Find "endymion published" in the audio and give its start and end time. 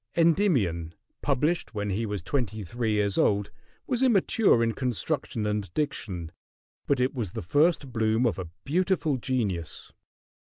0.17-1.75